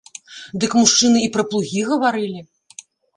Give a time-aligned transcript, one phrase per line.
[0.61, 2.41] Дык мужчыны і пра плугі гаварылі.